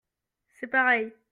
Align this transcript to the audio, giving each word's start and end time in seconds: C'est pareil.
C'est 0.59 0.67
pareil. 0.67 1.11